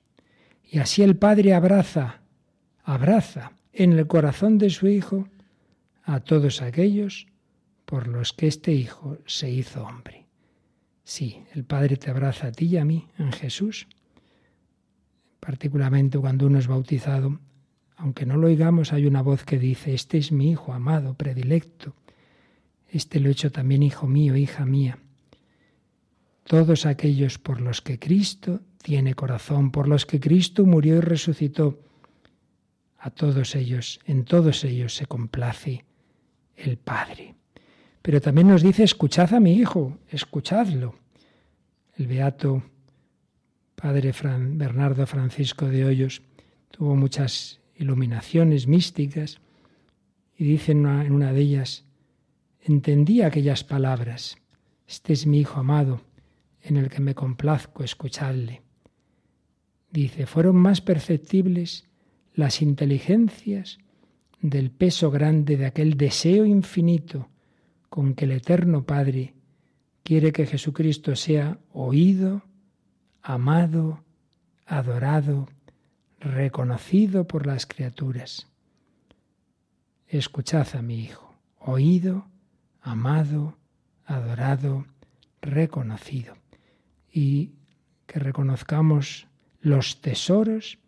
[0.63, 2.21] Y así el Padre abraza,
[2.85, 5.29] abraza en el corazón de su Hijo
[6.05, 7.27] a todos aquellos
[7.87, 10.29] por los que este Hijo se hizo hombre.
[11.03, 13.89] Sí, el Padre te abraza a ti y a mí en Jesús.
[15.41, 17.41] Particularmente cuando uno es bautizado,
[17.97, 21.95] aunque no lo oigamos, hay una voz que dice, este es mi Hijo amado, predilecto.
[22.89, 24.99] Este lo he hecho también hijo mío, hija mía.
[26.45, 31.81] Todos aquellos por los que Cristo tiene corazón, por los que Cristo murió y resucitó,
[32.99, 35.85] a todos ellos, en todos ellos se complace
[36.57, 37.35] el Padre.
[38.01, 40.95] Pero también nos dice, escuchad a mi Hijo, escuchadlo.
[41.97, 42.63] El beato
[43.75, 46.23] Padre Bernardo Francisco de Hoyos
[46.71, 49.41] tuvo muchas iluminaciones místicas
[50.37, 51.85] y dice en una, de ellas,
[52.61, 54.39] entendí aquellas palabras,
[54.87, 56.03] este es mi Hijo amado,
[56.63, 58.63] en el que me complazco escucharle.
[59.91, 61.89] Dice, fueron más perceptibles
[62.35, 63.79] las inteligencias
[64.41, 67.29] del peso grande de aquel deseo infinito
[67.89, 69.35] con que el Eterno Padre
[70.03, 72.43] quiere que Jesucristo sea oído,
[73.23, 74.05] amado,
[74.67, 75.49] adorado,
[76.25, 78.49] reconocido por las criaturas.
[80.09, 82.27] Escuchad a mi Hijo, oído,
[82.81, 83.59] amado,
[84.07, 84.87] adorado,
[85.43, 86.37] reconocido.
[87.13, 87.53] Y
[88.07, 89.27] que reconozcamos
[89.61, 90.79] los tesoros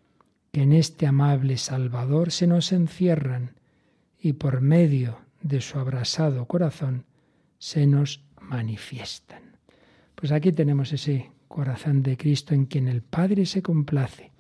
[0.53, 3.61] que en este amable Salvador se nos encierran
[4.19, 7.05] y por medio de su abrasado corazón
[7.59, 9.59] se nos manifiestan.
[10.15, 14.33] Pues aquí tenemos ese corazón de Cristo en quien el Padre se complace.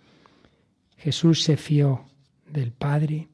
[0.97, 2.07] Jesús se fió
[2.49, 3.29] del Padre,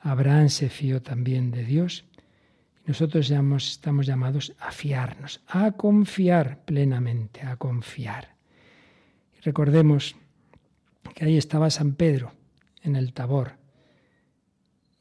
[0.00, 2.04] Abraham se fió también de Dios.
[2.86, 8.34] Nosotros estamos llamados a fiarnos, a confiar plenamente, a confiar.
[9.42, 10.16] Recordemos
[11.14, 12.32] que ahí estaba San Pedro
[12.82, 13.52] en el Tabor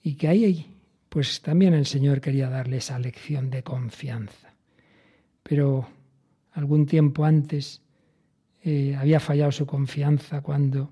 [0.01, 0.75] y que ahí
[1.09, 4.53] pues también el Señor quería darle esa lección de confianza.
[5.41, 5.87] Pero
[6.51, 7.81] algún tiempo antes
[8.63, 10.91] eh, había fallado su confianza cuando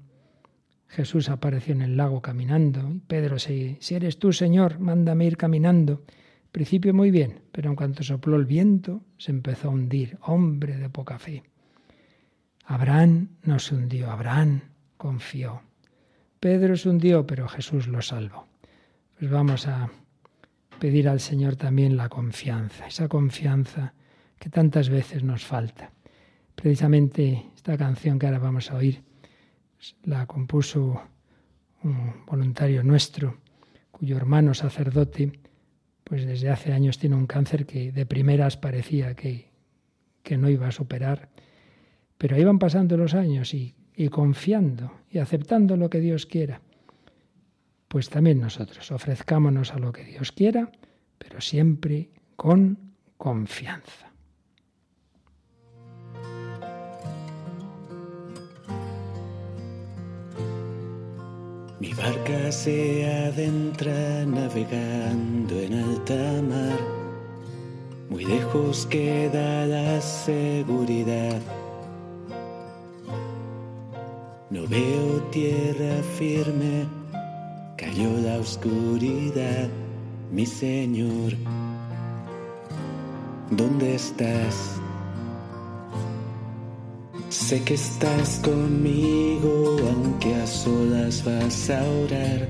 [0.87, 5.37] Jesús apareció en el lago caminando y Pedro, si, si eres tú, Señor, mándame ir
[5.37, 6.03] caminando.
[6.51, 10.89] Principio muy bien, pero en cuanto sopló el viento se empezó a hundir, hombre de
[10.89, 11.43] poca fe.
[12.65, 14.61] Abraham no se hundió, Abraham
[14.97, 15.61] confió.
[16.39, 18.47] Pedro se hundió, pero Jesús lo salvó.
[19.17, 19.89] Pues vamos a
[20.79, 23.93] pedir al Señor también la confianza, esa confianza
[24.39, 25.91] que tantas veces nos falta.
[26.55, 29.06] Precisamente esta canción que ahora vamos a oír
[30.03, 31.01] la compuso
[31.83, 33.37] un voluntario nuestro,
[33.91, 35.39] cuyo hermano sacerdote,
[36.03, 39.51] pues desde hace años tiene un cáncer que de primeras parecía que,
[40.23, 41.29] que no iba a superar,
[42.17, 46.61] pero iban pasando los años y, y confiando y aceptando lo que Dios quiera
[47.87, 50.71] pues también nosotros ofrezcámonos a lo que Dios quiera,
[51.17, 52.77] pero siempre con
[53.17, 54.06] confianza.
[61.79, 66.79] Mi barca se adentra navegando en alta mar,
[68.09, 71.39] muy lejos queda la seguridad.
[74.49, 76.87] No veo tierra firme
[77.77, 79.69] Cayó la oscuridad,
[80.31, 81.33] mi Señor.
[83.51, 84.81] ¿Dónde estás?
[87.29, 92.47] Sé que estás conmigo, aunque a solas vas a orar.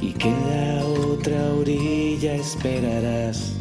[0.00, 3.54] Y que la otra orilla esperarás.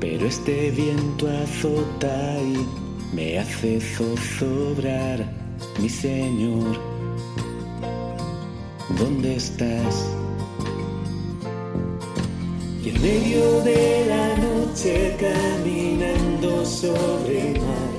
[0.00, 5.24] Pero este viento azota y me hace zozobrar,
[5.80, 6.94] mi Señor.
[8.98, 10.23] ¿dónde estás?
[12.94, 17.92] En medio de la noche caminando sobre el mar,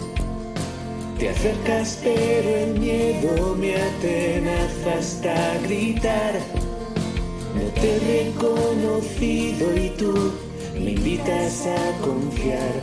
[1.19, 6.33] Te acercas pero el miedo me atenaza hasta gritar.
[7.55, 10.13] No te he reconocido y tú
[10.73, 12.73] me invitas a confiar.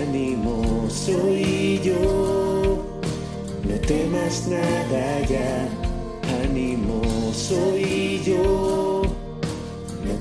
[0.00, 2.84] Ánimo soy yo,
[3.64, 5.68] no temas nada ya.
[6.44, 9.02] Ánimo soy yo,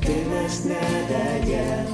[0.01, 1.85] temas nada ya.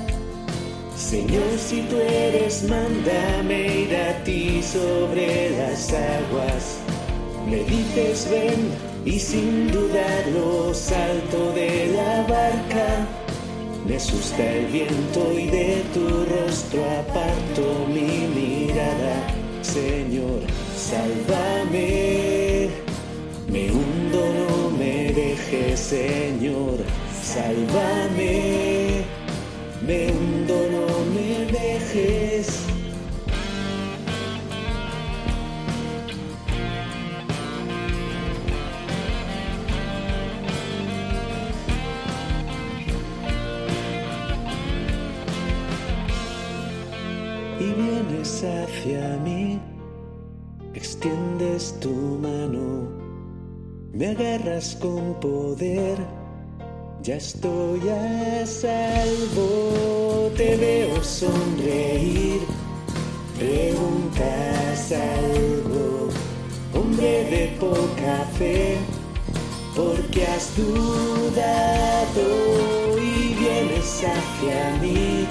[0.96, 6.80] Señor, si tú eres, mándame ir a ti sobre las aguas.
[7.50, 8.72] Me dices ven
[9.06, 13.08] y sin dudarlo salto de la barca.
[13.88, 19.16] Me asusta el viento y de tu rostro aparto mi mirada.
[19.62, 20.42] Señor,
[20.76, 22.70] sálvame.
[23.50, 26.77] Me hundo, no me dejes, Señor,
[27.28, 29.04] sálvame.
[29.86, 32.48] Me hundo, no me dejes.
[47.60, 49.60] Y vienes hacia mí,
[50.74, 52.88] extiendes tu mano,
[53.92, 55.98] me agarras con poder
[57.04, 62.42] ya estoy a salvo, te veo sonreír,
[63.38, 66.10] preguntas algo,
[66.74, 68.78] hombre de poca fe,
[69.76, 72.26] porque has dudado
[73.00, 75.28] y vienes hacia mí,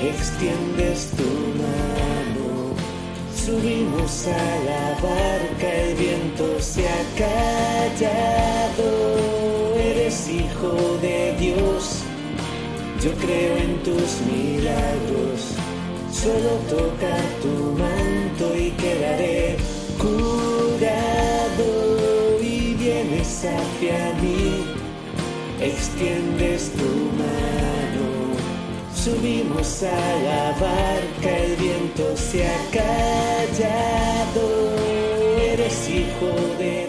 [0.00, 1.28] extiendes tu
[1.62, 2.74] mano,
[3.34, 9.29] subimos a la barca, el viento se ha callado
[10.60, 12.02] hijo de Dios.
[13.02, 15.54] Yo creo en tus milagros.
[16.12, 19.56] Solo tocar tu manto y quedaré
[19.98, 21.68] curado.
[22.42, 24.64] Y vienes hacia mí,
[25.60, 28.08] extiendes tu mano.
[28.94, 34.44] Subimos a la barca, el viento se ha callado.
[35.38, 36.79] Eres hijo de.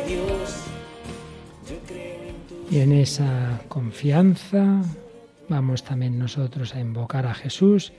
[2.72, 4.82] Y en esa confianza
[5.50, 7.92] vamos también nosotros a invocar a Jesús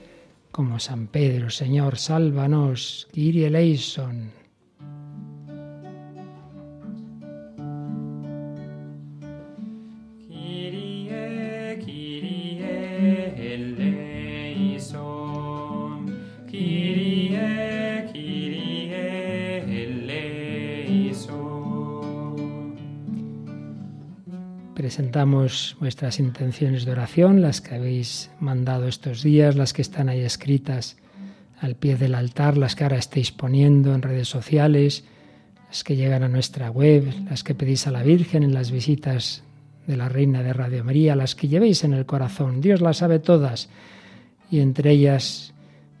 [0.51, 4.31] como San Pedro, Señor, sálvanos, Kyrie eleison.
[24.83, 30.19] Presentamos vuestras intenciones de oración, las que habéis mandado estos días, las que están ahí
[30.19, 30.97] escritas
[31.61, 35.05] al pie del altar, las que ahora estéis poniendo en redes sociales,
[35.69, 39.45] las que llegan a nuestra web, las que pedís a la Virgen en las visitas
[39.87, 42.59] de la Reina de Radio María, las que llevéis en el corazón.
[42.59, 43.69] Dios las sabe todas
[44.51, 45.53] y entre ellas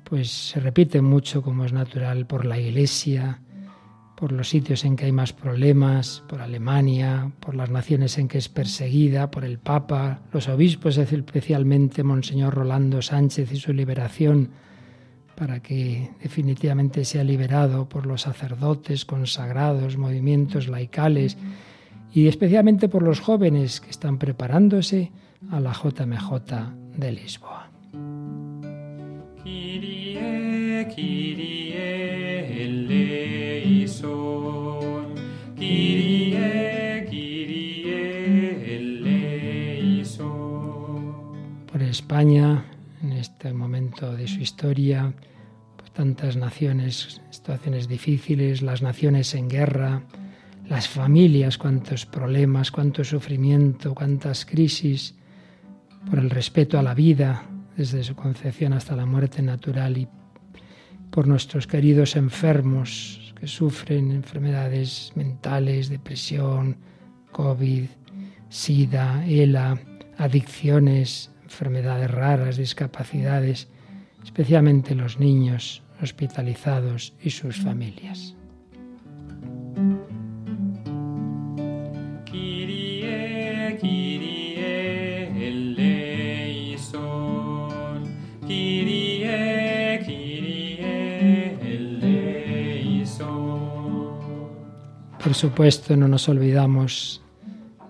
[0.03, 3.39] pues se repite mucho como es natural por la Iglesia,
[4.15, 8.37] por los sitios en que hay más problemas, por Alemania, por las naciones en que
[8.37, 14.51] es perseguida, por el Papa, los obispos, especialmente Monseñor Rolando Sánchez y su liberación,
[15.35, 21.37] para que definitivamente sea liberado por los sacerdotes consagrados, movimientos laicales
[22.13, 25.11] y especialmente por los jóvenes que están preparándose
[25.49, 26.31] a la JMJ
[26.97, 27.71] de Lisboa.
[41.71, 42.65] Por España,
[43.01, 45.13] en este momento de su historia,
[45.77, 50.03] pues tantas naciones, situaciones difíciles, las naciones en guerra,
[50.67, 55.15] las familias, cuántos problemas, cuánto sufrimiento, cuántas crisis,
[56.09, 57.43] por el respeto a la vida,
[57.75, 60.07] desde su concepción hasta la muerte natural y
[61.09, 66.77] por nuestros queridos enfermos que sufren enfermedades mentales, depresión,
[67.33, 67.89] COVID,
[68.47, 69.77] SIDA, ELA,
[70.17, 73.67] adicciones, enfermedades raras, discapacidades,
[74.23, 78.33] especialmente los niños hospitalizados y sus familias.
[95.43, 97.21] Supuesto, no nos olvidamos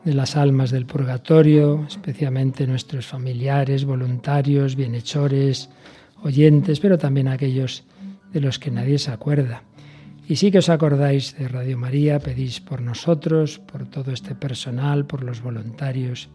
[0.03, 5.69] de las almas del purgatorio, especialmente nuestros familiares, voluntarios, bienhechores,
[6.23, 7.83] oyentes, pero también aquellos
[8.31, 9.61] de los que nadie se acuerda.
[10.27, 15.05] Y sí que os acordáis de Radio María, pedís por nosotros, por todo este personal,
[15.05, 16.29] por los voluntarios,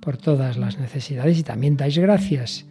[0.00, 2.64] por todas las necesidades y también dais gracias.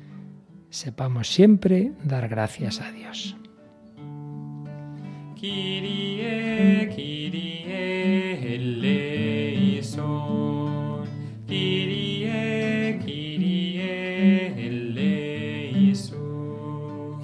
[0.72, 3.38] Sepamos siempre dar gracias a Dios.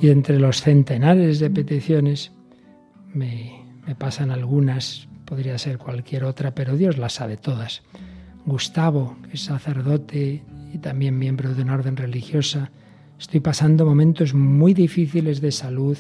[0.01, 2.33] Y entre los centenares de peticiones
[3.13, 7.83] me, me pasan algunas, podría ser cualquier otra, pero Dios las sabe todas.
[8.45, 10.43] Gustavo, que es sacerdote
[10.73, 12.71] y también miembro de una orden religiosa,
[13.17, 15.97] estoy pasando momentos muy difíciles de salud,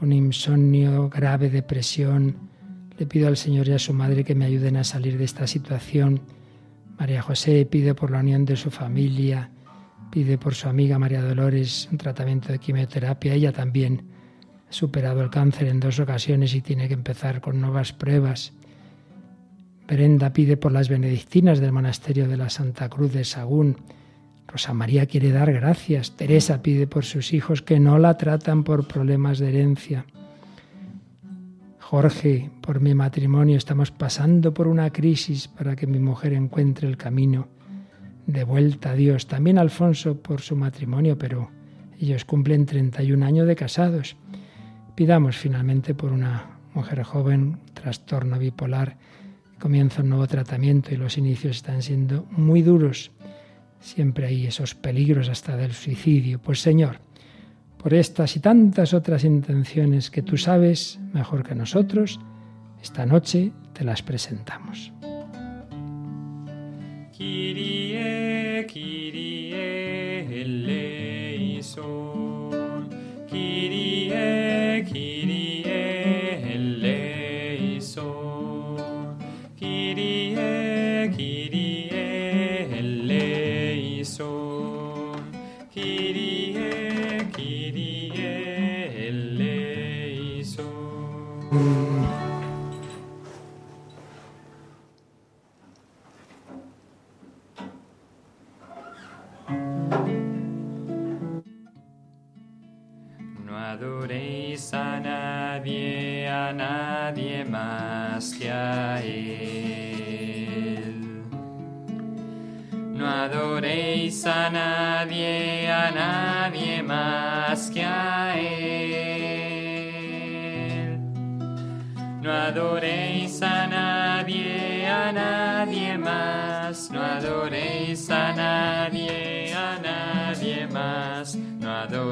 [0.00, 2.34] con insomnio, grave depresión.
[2.98, 5.46] Le pido al Señor y a su madre que me ayuden a salir de esta
[5.46, 6.22] situación.
[6.98, 9.50] María José pide por la unión de su familia,
[10.10, 13.34] Pide por su amiga María Dolores un tratamiento de quimioterapia.
[13.34, 14.02] Ella también
[14.68, 18.52] ha superado el cáncer en dos ocasiones y tiene que empezar con nuevas pruebas.
[19.86, 23.76] Brenda pide por las benedictinas del monasterio de la Santa Cruz de Sagún.
[24.50, 26.16] Rosa María quiere dar gracias.
[26.16, 30.06] Teresa pide por sus hijos que no la tratan por problemas de herencia.
[31.78, 36.96] Jorge, por mi matrimonio estamos pasando por una crisis para que mi mujer encuentre el
[36.96, 37.46] camino
[38.26, 39.28] de vuelta a Dios.
[39.28, 41.50] También Alfonso por su matrimonio, pero
[42.00, 44.16] ellos cumplen 31 años de casados.
[44.96, 48.96] Pidamos finalmente por una mujer joven, trastorno bipolar,
[49.60, 53.12] comienza un nuevo tratamiento y los inicios están siendo muy duros.
[53.80, 56.38] Siempre hay esos peligros hasta del suicidio.
[56.38, 56.98] Pues Señor,
[57.78, 62.20] por estas y tantas otras intenciones que tú sabes mejor que nosotros,
[62.82, 64.92] esta noche te las presentamos.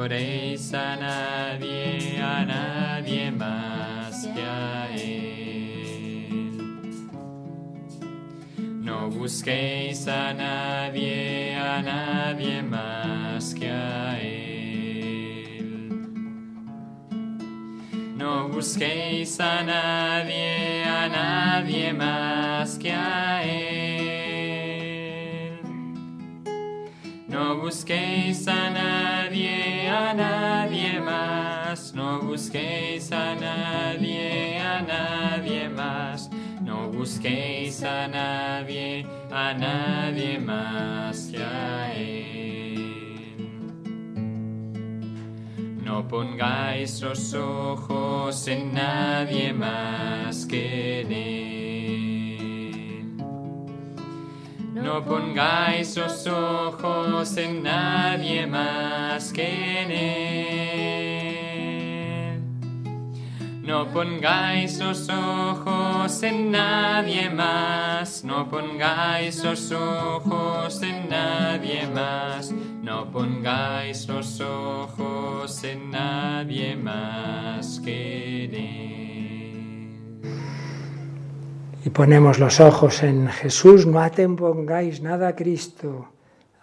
[0.09, 6.57] Adoréis a nadie, a nadie más que a Él.
[8.57, 14.39] No busquéis a nadie, a nadie más que a Él.
[18.17, 23.59] No busquéis a nadie, a nadie más que a Él.
[27.27, 28.58] No busquéis a
[37.09, 43.49] busquéis a nadie, a nadie más que a Él.
[45.83, 51.97] No pongáis los ojos en nadie más que en Él.
[54.75, 61.08] No pongáis los ojos en nadie más que en Él.
[63.69, 73.11] No pongáis los ojos en nadie más, no pongáis los ojos en nadie más, no
[73.11, 77.79] pongáis los ojos en nadie más.
[77.85, 78.55] Que Él
[81.85, 86.09] y ponemos los ojos en Jesús, no pongáis nada a Cristo.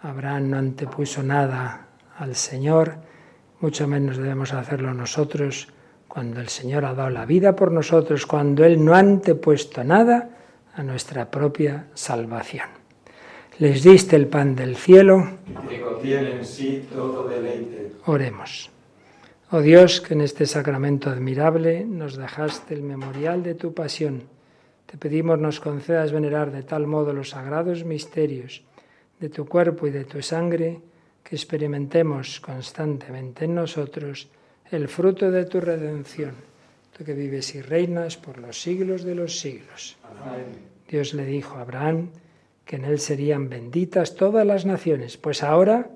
[0.01, 1.87] Abraham no antepuso nada
[2.19, 2.95] al Señor,
[3.61, 5.69] mucho menos debemos hacerlo nosotros
[6.17, 10.31] cuando el Señor ha dado la vida por nosotros, cuando Él no ha antepuesto nada
[10.73, 12.65] a nuestra propia salvación.
[13.59, 15.37] Les diste el pan del cielo.
[15.69, 17.91] Que contiene en sí todo deleite.
[18.07, 18.71] Oremos.
[19.51, 24.23] Oh Dios, que en este sacramento admirable nos dejaste el memorial de tu pasión
[24.87, 28.63] te pedimos nos concedas venerar de tal modo los sagrados misterios
[29.19, 30.79] de tu cuerpo y de tu sangre,
[31.23, 34.29] que experimentemos constantemente en nosotros
[34.71, 36.47] el fruto de tu redención
[36.97, 39.97] tú que vives y reinas por los siglos de los siglos.
[40.89, 42.09] Dios le dijo a Abraham
[42.65, 45.89] que en él serían benditas todas las naciones, pues ahora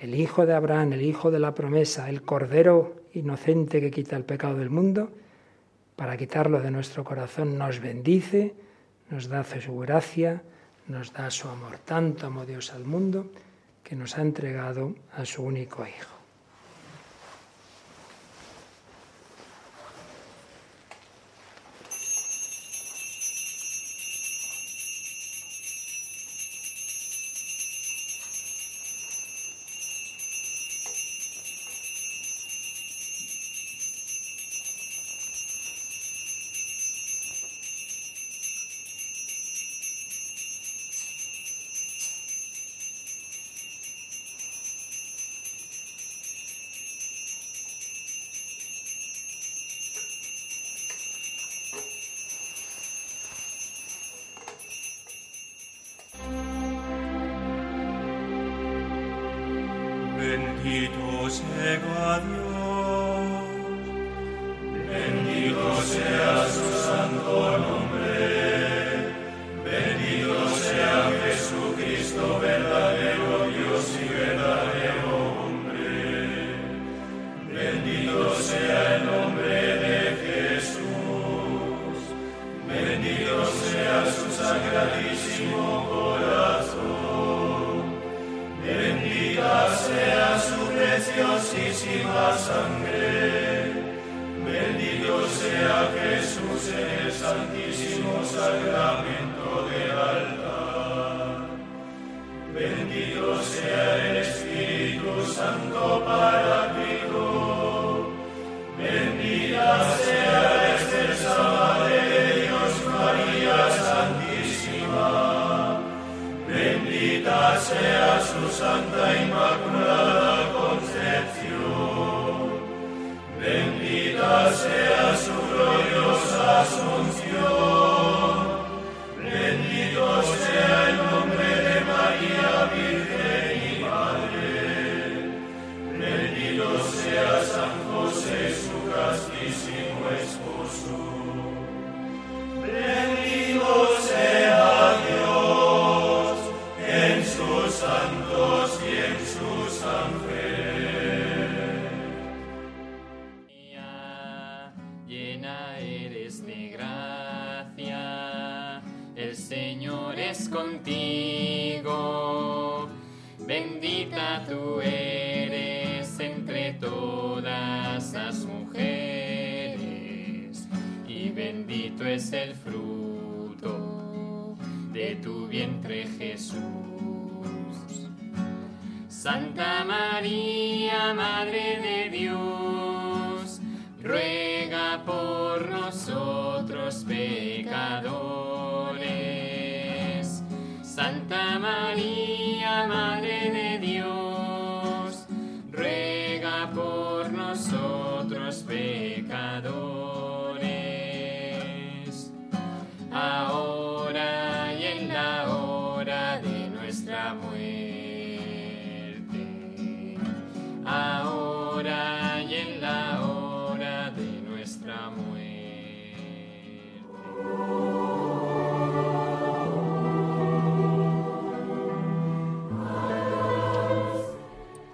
[0.00, 4.24] el Hijo de Abraham, el Hijo de la promesa, el Cordero inocente que quita el
[4.24, 5.10] pecado del mundo,
[5.94, 8.54] para quitarlo de nuestro corazón, nos bendice,
[9.10, 10.42] nos da su gracia,
[10.88, 11.78] nos da su amor.
[11.84, 13.30] Tanto amó Dios al mundo
[13.82, 16.15] que nos ha entregado a su único Hijo.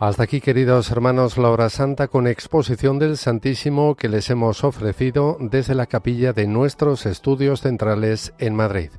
[0.03, 5.37] Hasta aquí, queridos hermanos, la hora santa con exposición del Santísimo que les hemos ofrecido
[5.39, 8.91] desde la capilla de nuestros estudios centrales en Madrid.